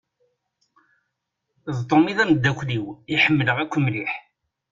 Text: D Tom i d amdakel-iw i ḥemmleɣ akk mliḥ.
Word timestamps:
D 1.77 1.77
Tom 1.89 2.03
i 2.11 2.13
d 2.17 2.19
amdakel-iw 2.23 2.85
i 3.13 3.15
ḥemmleɣ 3.23 3.57
akk 3.59 3.73
mliḥ. 3.79 4.11